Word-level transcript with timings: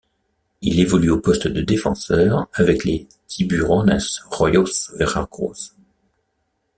Il 0.63 0.79
évolue 0.79 1.11
au 1.11 1.19
poste 1.21 1.47
de 1.47 1.61
défenseur 1.61 2.47
avec 2.53 2.85
les 2.85 3.07
Tiburones 3.27 3.99
Rojos 4.31 4.91
Veracruz. 4.97 5.75